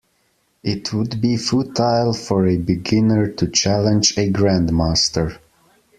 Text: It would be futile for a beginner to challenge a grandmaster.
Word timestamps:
It 0.63 0.91
would 0.95 1.21
be 1.21 1.37
futile 1.37 2.13
for 2.13 2.47
a 2.47 2.57
beginner 2.57 3.27
to 3.33 3.47
challenge 3.47 4.17
a 4.17 4.31
grandmaster. 4.31 5.37